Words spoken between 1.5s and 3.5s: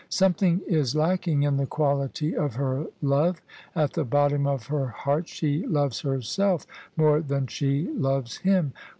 the quality of her love: